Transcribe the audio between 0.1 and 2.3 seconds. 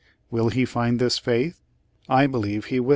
Will he find this faith? I